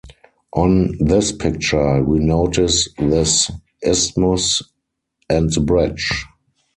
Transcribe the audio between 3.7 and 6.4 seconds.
isthmus and the bridge.